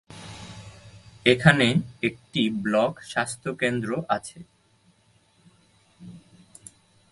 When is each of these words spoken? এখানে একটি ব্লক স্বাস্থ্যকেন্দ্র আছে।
এখানে 1.25 1.67
একটি 2.03 2.41
ব্লক 2.63 2.93
স্বাস্থ্যকেন্দ্র 3.03 3.89
আছে। 4.07 4.39